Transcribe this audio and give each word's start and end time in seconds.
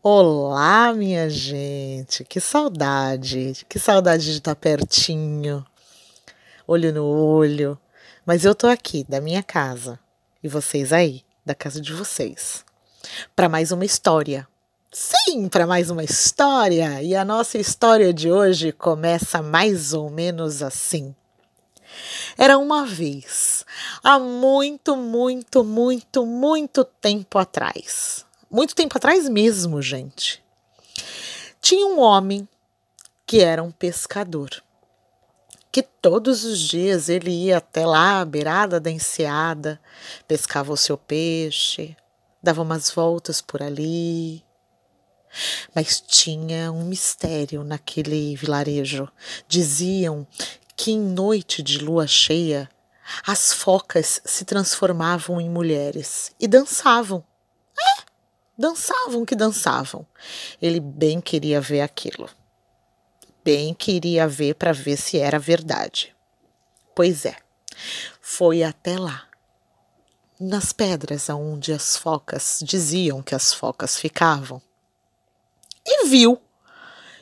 Olá, 0.00 0.92
minha 0.92 1.28
gente, 1.28 2.22
que 2.22 2.38
saudade, 2.38 3.66
que 3.68 3.80
saudade 3.80 4.26
de 4.26 4.38
estar 4.38 4.54
pertinho, 4.54 5.66
olho 6.68 6.92
no 6.92 7.04
olho. 7.04 7.76
Mas 8.24 8.44
eu 8.44 8.54
tô 8.54 8.68
aqui, 8.68 9.04
da 9.08 9.20
minha 9.20 9.42
casa, 9.42 9.98
e 10.40 10.46
vocês 10.46 10.92
aí, 10.92 11.24
da 11.44 11.52
casa 11.52 11.80
de 11.80 11.92
vocês, 11.92 12.64
para 13.34 13.48
mais 13.48 13.72
uma 13.72 13.84
história. 13.84 14.46
Sim, 14.92 15.48
para 15.48 15.66
mais 15.66 15.90
uma 15.90 16.04
história! 16.04 17.02
E 17.02 17.16
a 17.16 17.24
nossa 17.24 17.58
história 17.58 18.14
de 18.14 18.30
hoje 18.30 18.70
começa 18.70 19.42
mais 19.42 19.92
ou 19.92 20.08
menos 20.08 20.62
assim. 20.62 21.12
Era 22.38 22.56
uma 22.56 22.86
vez, 22.86 23.66
há 24.04 24.16
muito, 24.16 24.94
muito, 24.94 25.64
muito, 25.64 26.24
muito 26.24 26.84
tempo 26.84 27.36
atrás 27.36 28.27
muito 28.50 28.74
tempo 28.74 28.96
atrás 28.96 29.28
mesmo, 29.28 29.80
gente. 29.82 30.42
Tinha 31.60 31.86
um 31.86 32.00
homem 32.00 32.48
que 33.26 33.40
era 33.40 33.62
um 33.62 33.70
pescador, 33.70 34.62
que 35.70 35.82
todos 35.82 36.44
os 36.44 36.58
dias 36.60 37.08
ele 37.08 37.30
ia 37.30 37.58
até 37.58 37.84
lá, 37.84 38.20
à 38.20 38.24
beirada 38.24 38.80
da 38.80 38.90
enseada, 38.90 39.80
pescava 40.26 40.72
o 40.72 40.76
seu 40.76 40.96
peixe, 40.96 41.96
dava 42.42 42.62
umas 42.62 42.90
voltas 42.90 43.42
por 43.42 43.62
ali. 43.62 44.42
Mas 45.74 46.00
tinha 46.00 46.72
um 46.72 46.84
mistério 46.84 47.62
naquele 47.62 48.34
vilarejo. 48.34 49.08
Diziam 49.46 50.26
que 50.74 50.92
em 50.92 51.00
noite 51.00 51.62
de 51.62 51.78
lua 51.78 52.06
cheia 52.06 52.68
as 53.26 53.52
focas 53.52 54.22
se 54.24 54.44
transformavam 54.44 55.40
em 55.40 55.50
mulheres 55.50 56.32
e 56.40 56.48
dançavam 56.48 57.22
dançavam 58.58 59.24
que 59.24 59.36
dançavam. 59.36 60.04
Ele 60.60 60.80
bem 60.80 61.20
queria 61.20 61.60
ver 61.60 61.80
aquilo. 61.80 62.28
Bem 63.44 63.72
queria 63.72 64.26
ver 64.26 64.54
para 64.54 64.72
ver 64.72 64.96
se 64.96 65.18
era 65.18 65.38
verdade. 65.38 66.14
Pois 66.94 67.24
é, 67.24 67.36
foi 68.20 68.64
até 68.64 68.98
lá, 68.98 69.24
nas 70.38 70.72
pedras 70.72 71.30
aonde 71.30 71.72
as 71.72 71.96
focas 71.96 72.58
diziam 72.62 73.22
que 73.22 73.34
as 73.34 73.54
focas 73.54 73.96
ficavam, 73.96 74.60
e 75.86 76.06
viu. 76.06 76.40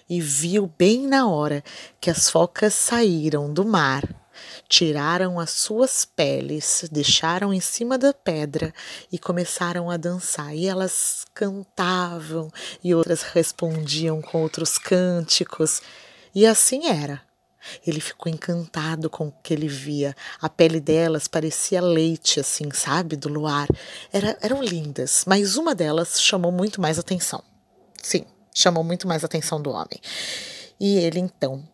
E 0.09 0.21
viu 0.21 0.73
bem 0.79 1.07
na 1.07 1.29
hora 1.29 1.63
que 2.01 2.11
as 2.11 2.31
focas 2.31 2.75
saíram 2.75 3.53
do 3.53 3.65
mar 3.65 4.03
tiraram 4.69 5.39
as 5.39 5.51
suas 5.51 6.05
peles, 6.05 6.89
deixaram 6.91 7.53
em 7.53 7.61
cima 7.61 7.97
da 7.97 8.13
pedra 8.13 8.73
e 9.11 9.19
começaram 9.19 9.91
a 9.91 9.97
dançar. 9.97 10.55
E 10.55 10.67
elas 10.67 11.25
cantavam 11.35 12.51
e 12.83 12.95
outras 12.95 13.23
respondiam 13.23 14.21
com 14.21 14.43
outros 14.43 14.79
cânticos. 14.79 15.81
E 16.35 16.47
assim 16.47 16.87
era. 16.87 17.23
Ele 17.87 18.01
ficou 18.01 18.31
encantado 18.31 19.11
com 19.11 19.29
o 19.29 19.33
que 19.43 19.53
ele 19.53 19.69
via. 19.69 20.15
A 20.41 20.49
pele 20.49 20.81
delas 20.81 21.27
parecia 21.27 21.81
leite, 21.81 22.39
assim, 22.39 22.71
sabe, 22.73 23.17
do 23.17 23.29
luar. 23.29 23.67
Era, 24.13 24.37
eram 24.41 24.63
lindas, 24.63 25.25
mas 25.27 25.57
uma 25.57 25.75
delas 25.75 26.21
chamou 26.21 26.53
muito 26.53 26.81
mais 26.81 26.99
atenção. 26.99 27.43
Sim, 28.03 28.25
chamou 28.55 28.85
muito 28.85 29.09
mais 29.09 29.25
atenção 29.25 29.61
do 29.61 29.71
homem. 29.71 30.01
E 30.79 30.99
ele 30.99 31.19
então 31.19 31.67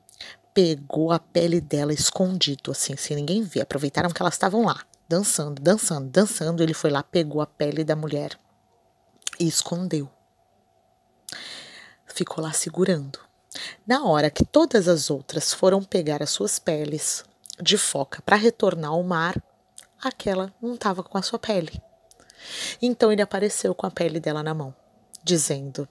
pegou 0.55 1.13
a 1.13 1.19
pele 1.19 1.61
dela 1.61 1.93
escondido, 1.93 2.71
assim, 2.71 2.97
sem 2.97 3.17
ninguém 3.17 3.43
ver. 3.43 3.63
Aproveitaram 3.63 4.11
que 4.11 4.23
elas 4.23 4.35
estavam 4.35 4.65
lá, 4.65 4.81
dançando, 5.09 5.61
dançando, 5.61 6.09
dançando. 6.09 6.63
Ele 6.63 6.75
foi 6.75 6.91
lá, 6.91 7.03
pegou 7.03 7.41
a 7.41 7.47
pele 7.47 7.85
da 7.85 7.97
mulher 7.97 8.39
e 9.39 9.47
escondeu. 9.47 10.09
Ficou 12.07 12.45
lá 12.45 12.53
segurando. 12.53 13.19
Na 13.87 14.05
hora 14.05 14.31
que 14.31 14.45
todas 14.45 14.89
as 14.89 15.11
outras 15.11 15.53
foram 15.53 15.83
pegar 15.83 16.23
as 16.23 16.31
suas 16.31 16.59
peles 16.59 17.25
de 17.61 17.77
foca 17.77 18.23
para 18.23 18.37
retornar 18.37 18.91
ao 18.91 19.03
mar, 19.03 19.43
aquela 20.03 20.53
não 20.61 20.75
estava 20.75 21.03
com 21.03 21.17
a 21.17 21.23
sua 21.23 21.39
pele. 21.39 21.83
Então 22.81 23.13
ele 23.13 23.23
apareceu 23.23 23.75
com 23.75 23.87
a 23.87 23.91
pele 23.91 24.19
dela 24.19 24.43
na 24.43 24.55
mão, 24.55 24.75
dizendo: 25.23 25.89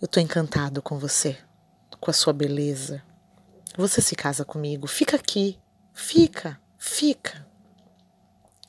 Eu 0.00 0.06
estou 0.06 0.22
encantado 0.22 0.80
com 0.80 0.98
você 0.98 1.36
com 2.00 2.10
a 2.10 2.14
sua 2.14 2.32
beleza. 2.32 3.02
Você 3.76 4.00
se 4.00 4.14
casa 4.14 4.44
comigo, 4.44 4.86
fica 4.86 5.16
aqui, 5.16 5.58
fica, 5.92 6.60
fica. 6.78 7.46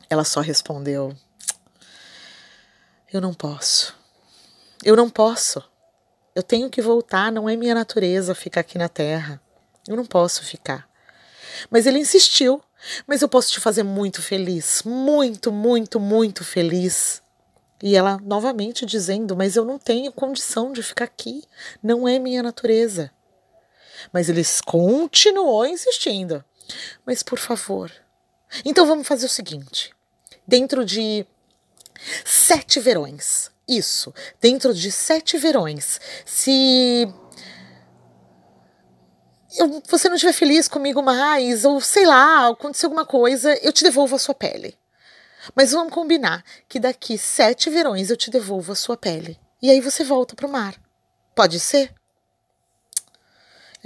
Ela 0.09 0.23
só 0.23 0.41
respondeu: 0.41 1.15
Eu 3.11 3.21
não 3.21 3.33
posso. 3.33 3.95
Eu 4.83 4.95
não 4.95 5.09
posso. 5.09 5.63
Eu 6.35 6.43
tenho 6.43 6.69
que 6.69 6.81
voltar, 6.81 7.31
não 7.31 7.49
é 7.49 7.55
minha 7.55 7.73
natureza 7.73 8.35
ficar 8.35 8.61
aqui 8.61 8.77
na 8.77 8.89
terra. 8.89 9.41
Eu 9.87 9.95
não 9.95 10.05
posso 10.05 10.43
ficar. 10.43 10.87
Mas 11.69 11.85
ele 11.85 11.99
insistiu. 11.99 12.61
Mas 13.07 13.21
eu 13.21 13.29
posso 13.29 13.51
te 13.51 13.59
fazer 13.59 13.83
muito 13.83 14.21
feliz, 14.21 14.83
muito, 14.83 15.51
muito, 15.51 15.99
muito 15.99 16.43
feliz. 16.43 17.21
E 17.81 17.95
ela 17.95 18.17
novamente 18.23 18.85
dizendo: 18.85 19.35
Mas 19.35 19.55
eu 19.55 19.63
não 19.63 19.77
tenho 19.77 20.11
condição 20.11 20.71
de 20.71 20.81
ficar 20.81 21.05
aqui, 21.05 21.43
não 21.81 22.07
é 22.07 22.17
minha 22.17 22.41
natureza. 22.41 23.11
Mas 24.11 24.29
eles 24.29 24.61
continuou 24.61 25.65
insistindo. 25.65 26.43
Mas 27.05 27.23
por 27.23 27.39
favor. 27.39 27.91
Então 28.65 28.85
vamos 28.85 29.07
fazer 29.07 29.25
o 29.25 29.29
seguinte: 29.29 29.93
dentro 30.47 30.83
de 30.83 31.25
sete 32.25 32.79
verões, 32.79 33.51
isso, 33.67 34.13
dentro 34.41 34.73
de 34.73 34.91
sete 34.91 35.37
verões, 35.37 35.99
se 36.25 37.07
eu, 39.57 39.81
você 39.87 40.07
não 40.07 40.15
estiver 40.15 40.33
feliz 40.33 40.67
comigo 40.67 41.01
mais, 41.01 41.65
ou 41.65 41.81
sei 41.81 42.05
lá, 42.05 42.49
acontecer 42.49 42.85
alguma 42.85 43.05
coisa, 43.05 43.53
eu 43.63 43.73
te 43.73 43.83
devolvo 43.83 44.15
a 44.15 44.19
sua 44.19 44.35
pele. 44.35 44.77
Mas 45.55 45.71
vamos 45.71 45.93
combinar 45.93 46.43
que 46.67 46.79
daqui 46.79 47.17
sete 47.17 47.69
verões 47.69 48.09
eu 48.09 48.17
te 48.17 48.29
devolvo 48.29 48.71
a 48.71 48.75
sua 48.75 48.97
pele. 48.97 49.39
E 49.61 49.69
aí 49.69 49.81
você 49.81 50.03
volta 50.03 50.35
pro 50.35 50.49
mar. 50.49 50.75
Pode 51.35 51.59
ser? 51.59 51.93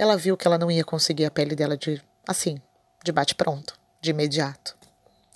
ela 0.02 0.16
viu 0.16 0.36
que 0.36 0.46
ela 0.46 0.58
não 0.58 0.70
ia 0.70 0.84
conseguir 0.84 1.24
a 1.24 1.30
pele 1.30 1.54
dela 1.54 1.76
de 1.76 2.02
assim, 2.26 2.60
de 3.04 3.12
bate-pronto, 3.12 3.78
de 4.00 4.10
imediato. 4.10 4.76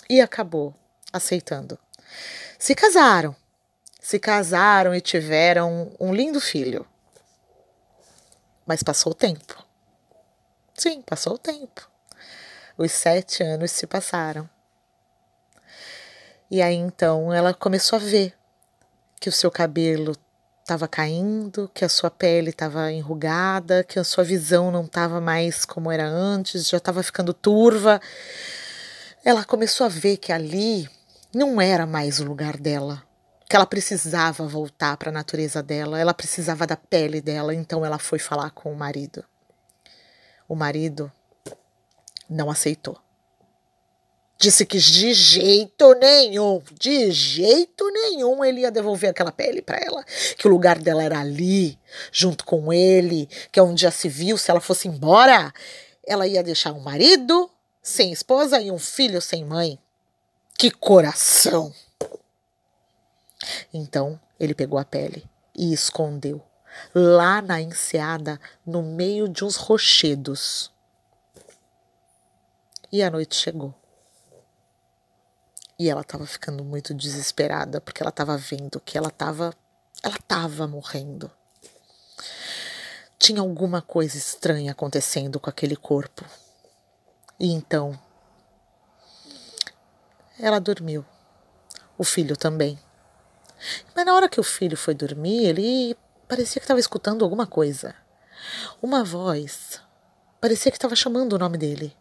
E 0.08 0.20
acabou 0.20 0.74
aceitando. 1.12 1.78
Se 2.58 2.74
casaram. 2.74 3.34
Se 4.00 4.18
casaram 4.18 4.94
e 4.94 5.00
tiveram 5.00 5.92
um 5.98 6.12
lindo 6.12 6.40
filho. 6.40 6.86
Mas 8.66 8.82
passou 8.82 9.12
o 9.12 9.14
tempo. 9.14 9.64
Sim, 10.74 11.00
passou 11.02 11.34
o 11.34 11.38
tempo. 11.38 11.88
Os 12.76 12.92
sete 12.92 13.42
anos 13.42 13.70
se 13.70 13.86
passaram. 13.86 14.48
E 16.50 16.62
aí 16.62 16.76
então 16.76 17.32
ela 17.32 17.52
começou 17.52 17.96
a 17.96 18.00
ver 18.00 18.32
que 19.20 19.28
o 19.28 19.32
seu 19.32 19.50
cabelo 19.50 20.16
estava 20.60 20.88
caindo, 20.88 21.70
que 21.72 21.84
a 21.84 21.88
sua 21.88 22.10
pele 22.10 22.50
estava 22.50 22.90
enrugada, 22.90 23.84
que 23.84 23.98
a 23.98 24.04
sua 24.04 24.24
visão 24.24 24.70
não 24.70 24.84
estava 24.84 25.20
mais 25.20 25.64
como 25.64 25.92
era 25.92 26.06
antes, 26.06 26.68
já 26.68 26.78
estava 26.78 27.02
ficando 27.02 27.32
turva. 27.32 28.00
Ela 29.24 29.44
começou 29.44 29.86
a 29.86 29.88
ver 29.88 30.16
que 30.16 30.32
ali 30.32 30.88
não 31.32 31.60
era 31.60 31.86
mais 31.86 32.18
o 32.18 32.24
lugar 32.24 32.56
dela, 32.56 33.02
que 33.48 33.54
ela 33.54 33.66
precisava 33.66 34.46
voltar 34.46 34.96
para 34.96 35.10
a 35.10 35.12
natureza 35.12 35.62
dela, 35.62 36.00
ela 36.00 36.14
precisava 36.14 36.66
da 36.66 36.76
pele 36.76 37.20
dela, 37.20 37.54
então 37.54 37.84
ela 37.84 37.98
foi 37.98 38.18
falar 38.18 38.50
com 38.50 38.72
o 38.72 38.76
marido. 38.76 39.24
O 40.48 40.56
marido 40.56 41.10
não 42.28 42.50
aceitou. 42.50 43.05
Disse 44.38 44.66
que 44.66 44.78
de 44.78 45.14
jeito 45.14 45.94
nenhum, 45.94 46.62
de 46.78 47.10
jeito 47.10 47.90
nenhum 47.90 48.44
ele 48.44 48.60
ia 48.60 48.70
devolver 48.70 49.10
aquela 49.10 49.32
pele 49.32 49.62
para 49.62 49.78
ela. 49.78 50.04
Que 50.36 50.46
o 50.46 50.50
lugar 50.50 50.78
dela 50.78 51.02
era 51.02 51.18
ali, 51.18 51.78
junto 52.12 52.44
com 52.44 52.70
ele, 52.70 53.28
que 53.50 53.58
é 53.58 53.62
onde 53.62 53.82
já 53.82 53.90
se 53.90 54.08
viu, 54.08 54.36
se 54.36 54.50
ela 54.50 54.60
fosse 54.60 54.88
embora, 54.88 55.52
ela 56.06 56.26
ia 56.26 56.42
deixar 56.42 56.72
um 56.72 56.80
marido 56.80 57.50
sem 57.82 58.12
esposa 58.12 58.60
e 58.60 58.70
um 58.70 58.78
filho 58.78 59.22
sem 59.22 59.44
mãe. 59.44 59.78
Que 60.58 60.70
coração! 60.70 61.72
Então 63.72 64.20
ele 64.38 64.54
pegou 64.54 64.78
a 64.78 64.84
pele 64.84 65.24
e 65.54 65.72
escondeu 65.72 66.42
lá 66.94 67.40
na 67.40 67.60
enseada, 67.60 68.38
no 68.66 68.82
meio 68.82 69.28
de 69.28 69.44
uns 69.44 69.56
rochedos. 69.56 70.70
E 72.92 73.02
a 73.02 73.10
noite 73.10 73.34
chegou. 73.34 73.74
E 75.78 75.90
ela 75.90 76.00
estava 76.00 76.26
ficando 76.26 76.64
muito 76.64 76.94
desesperada 76.94 77.80
porque 77.80 78.02
ela 78.02 78.10
estava 78.10 78.36
vendo 78.36 78.80
que 78.80 78.96
ela 78.96 79.08
estava 79.08 79.54
ela 80.02 80.16
estava 80.16 80.66
morrendo. 80.66 81.30
Tinha 83.18 83.40
alguma 83.40 83.82
coisa 83.82 84.16
estranha 84.16 84.72
acontecendo 84.72 85.40
com 85.40 85.50
aquele 85.50 85.76
corpo. 85.76 86.24
E 87.38 87.52
então 87.52 87.98
ela 90.38 90.58
dormiu. 90.58 91.04
O 91.98 92.04
filho 92.04 92.36
também. 92.36 92.78
Mas 93.94 94.04
na 94.04 94.14
hora 94.14 94.28
que 94.28 94.40
o 94.40 94.44
filho 94.44 94.76
foi 94.76 94.94
dormir, 94.94 95.46
ele 95.46 95.96
parecia 96.28 96.60
que 96.60 96.64
estava 96.64 96.80
escutando 96.80 97.24
alguma 97.24 97.46
coisa. 97.46 97.94
Uma 98.82 99.02
voz 99.02 99.80
parecia 100.40 100.70
que 100.70 100.76
estava 100.76 100.94
chamando 100.94 101.32
o 101.32 101.38
nome 101.38 101.58
dele. 101.58 101.96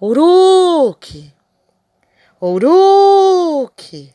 Uruque! 0.00 1.34
Uruque! 2.40 4.14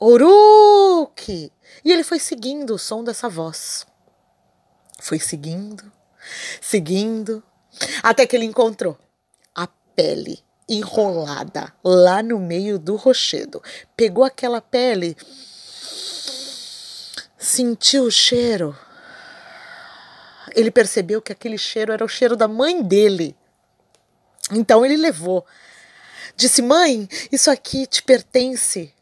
Uruque! 0.00 1.52
E 1.84 1.92
ele 1.92 2.02
foi 2.02 2.18
seguindo 2.18 2.74
o 2.74 2.78
som 2.78 3.04
dessa 3.04 3.28
voz. 3.28 3.86
Foi 4.98 5.18
seguindo, 5.20 5.90
seguindo, 6.60 7.42
até 8.02 8.26
que 8.26 8.34
ele 8.34 8.44
encontrou 8.44 8.98
a 9.54 9.68
pele 9.94 10.42
enrolada 10.68 11.72
lá 11.84 12.22
no 12.22 12.38
meio 12.38 12.78
do 12.78 12.96
rochedo. 12.96 13.62
Pegou 13.96 14.24
aquela 14.24 14.60
pele, 14.60 15.16
sentiu 17.38 18.04
o 18.04 18.10
cheiro. 18.10 18.76
Ele 20.52 20.70
percebeu 20.70 21.22
que 21.22 21.32
aquele 21.32 21.56
cheiro 21.56 21.92
era 21.92 22.04
o 22.04 22.08
cheiro 22.08 22.36
da 22.36 22.48
mãe 22.48 22.82
dele. 22.82 23.36
Então 24.50 24.84
ele 24.84 24.96
levou. 24.96 25.46
Disse: 26.36 26.62
Mãe, 26.62 27.08
isso 27.30 27.50
aqui 27.50 27.86
te 27.86 28.02
pertence. 28.02 28.94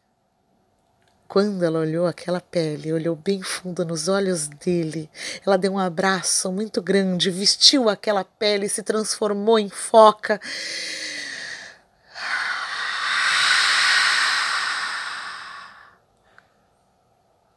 Quando 1.28 1.62
ela 1.62 1.80
olhou 1.80 2.06
aquela 2.06 2.40
pele, 2.40 2.90
olhou 2.90 3.14
bem 3.14 3.42
fundo 3.42 3.84
nos 3.84 4.08
olhos 4.08 4.48
dele, 4.48 5.10
ela 5.46 5.58
deu 5.58 5.74
um 5.74 5.78
abraço 5.78 6.50
muito 6.50 6.80
grande, 6.80 7.30
vestiu 7.30 7.90
aquela 7.90 8.24
pele 8.24 8.66
se 8.66 8.82
transformou 8.82 9.58
em 9.58 9.68
foca. 9.68 10.40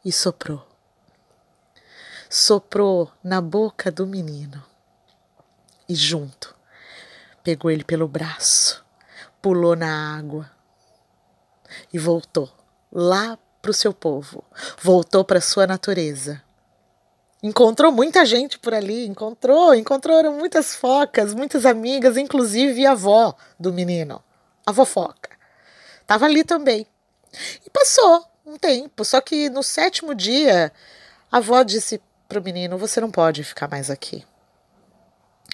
E 0.04 0.12
soprou. 0.12 0.68
Soprou 2.30 3.10
na 3.24 3.40
boca 3.40 3.90
do 3.90 4.06
menino. 4.06 4.62
E 5.88 5.96
junto, 5.96 6.54
pegou 7.42 7.72
ele 7.72 7.86
pelo 7.86 8.08
braço, 8.08 8.84
pulou 9.42 9.76
na 9.76 10.18
água 10.18 10.50
e 11.92 11.98
voltou 11.98 12.50
lá 12.92 13.38
para 13.62 13.72
o 13.72 13.74
seu 13.74 13.94
povo, 13.94 14.44
voltou 14.82 15.24
para 15.24 15.40
sua 15.40 15.68
natureza. 15.68 16.42
Encontrou 17.44 17.92
muita 17.92 18.24
gente 18.26 18.60
por 18.60 18.74
ali, 18.74 19.08
encontrou, 19.08 19.74
encontraram 19.74 20.34
muitas 20.34 20.76
focas, 20.76 21.34
muitas 21.34 21.66
amigas, 21.66 22.18
inclusive 22.18 22.86
a 22.86 22.92
avó 22.92 23.36
do 23.60 23.74
menino, 23.74 24.24
a 24.66 24.72
fofoca. 24.74 25.32
Tava 26.06 26.26
ali 26.26 26.44
também. 26.44 26.86
E 27.66 27.70
passou 27.70 28.26
um 28.46 28.58
tempo, 28.58 29.04
só 29.04 29.22
que 29.22 29.50
no 29.50 29.64
sétimo 29.64 30.14
dia, 30.14 30.72
a 31.32 31.38
avó 31.38 31.64
disse 31.64 32.02
para 32.28 32.40
o 32.40 32.44
menino: 32.44 32.78
Você 32.78 33.02
não 33.02 33.10
pode 33.10 33.44
ficar 33.44 33.68
mais 33.68 33.90
aqui. 33.90 34.26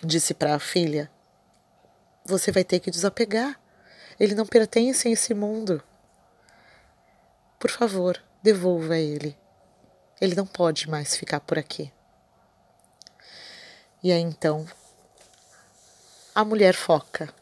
Disse 0.04 0.34
para 0.34 0.56
a 0.56 0.60
filha: 0.60 1.10
Você 2.26 2.52
vai 2.52 2.64
ter 2.64 2.80
que 2.80 2.92
desapegar. 2.92 3.58
Ele 4.20 4.36
não 4.36 4.46
pertence 4.46 5.08
a 5.08 5.12
esse 5.12 5.34
mundo. 5.34 5.84
Por 7.60 7.70
favor, 7.70 8.22
devolva 8.42 8.98
ele. 8.98 9.38
Ele 10.20 10.36
não 10.36 10.46
pode 10.46 10.90
mais 10.90 11.16
ficar 11.16 11.40
por 11.40 11.60
aqui. 11.60 11.92
E 14.04 14.12
aí 14.12 14.22
então 14.22 14.66
a 16.34 16.46
mulher 16.46 16.76
foca 16.76 17.34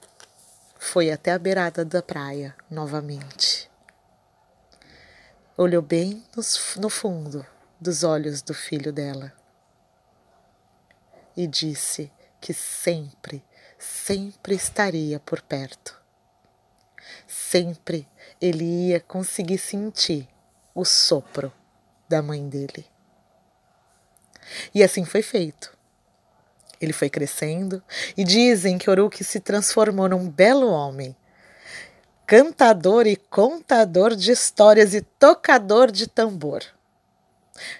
foi 0.80 1.12
até 1.12 1.33
a 1.33 1.39
beirada 1.39 1.83
da 1.83 2.01
praia 2.01 2.56
novamente. 2.69 3.69
Olhou 5.57 5.81
bem 5.81 6.24
no 6.77 6.89
fundo 6.89 7.45
dos 7.80 8.04
olhos 8.04 8.42
do 8.42 8.54
filho 8.54 8.94
dela 8.94 9.33
e 11.36 11.45
disse 11.45 12.12
que 12.39 12.54
sempre, 12.54 13.44
sempre 13.77 14.56
estaria 14.56 15.19
por 15.19 15.42
perto. 15.42 16.04
Sempre 17.27 18.07
ele 18.41 18.89
ia 18.89 18.99
conseguir 18.99 19.57
sentir 19.57 20.27
o 20.73 20.83
sopro 20.83 21.51
da 22.07 22.21
mãe 22.21 22.47
dele. 22.47 22.85
E 24.73 24.83
assim 24.83 25.05
foi 25.05 25.21
feito. 25.21 25.75
Ele 26.79 26.93
foi 26.93 27.09
crescendo 27.09 27.81
e 28.15 28.23
dizem 28.23 28.77
que 28.77 28.89
Oruki 28.89 29.23
se 29.23 29.39
transformou 29.39 30.09
num 30.09 30.29
belo 30.29 30.67
homem, 30.67 31.15
cantador 32.27 33.07
e 33.07 33.15
contador 33.15 34.15
de 34.15 34.31
histórias 34.31 34.93
e 34.93 35.01
tocador 35.01 35.91
de 35.91 36.07
tambor. 36.07 36.63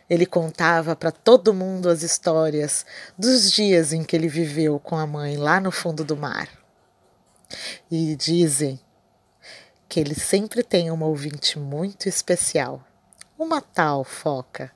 Ele 0.10 0.26
contava 0.26 0.96
para 0.96 1.12
todo 1.12 1.54
mundo 1.54 1.90
as 1.90 2.02
histórias 2.02 2.86
dos 3.18 3.52
dias 3.52 3.92
em 3.92 4.04
que 4.04 4.16
ele 4.16 4.30
viveu 4.30 4.80
com 4.80 4.96
a 4.96 5.06
mãe 5.06 5.36
lá 5.36 5.60
no 5.60 5.72
fundo 5.72 6.04
do 6.06 6.16
mar. 6.16 6.48
E 7.92 8.16
dizem 8.16 8.80
que 9.88 10.00
ele 10.00 10.16
sempre 10.16 10.64
tem 10.64 10.90
uma 10.92 11.06
ouvinte 11.06 11.60
muito 11.60 12.10
especial, 12.10 12.86
uma 13.38 13.62
tal 13.62 14.04
foca, 14.04 14.72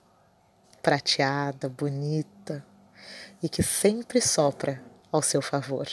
prateada, 0.81 1.67
bonita 1.67 2.65
e 3.41 3.49
que 3.49 3.63
sempre 3.63 4.21
sopra 4.21 4.81
ao 5.11 5.21
seu 5.21 5.41
favor. 5.41 5.87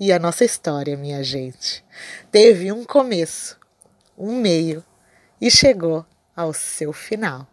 E 0.00 0.12
a 0.12 0.18
nossa 0.18 0.44
história, 0.44 0.96
minha 0.96 1.22
gente, 1.24 1.84
teve 2.30 2.70
um 2.70 2.84
começo, 2.84 3.58
um 4.16 4.40
meio 4.40 4.84
e 5.40 5.50
chegou 5.50 6.06
ao 6.36 6.52
seu 6.52 6.92
final. 6.92 7.46